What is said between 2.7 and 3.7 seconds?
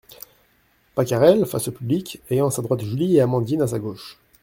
Julie et Amandine à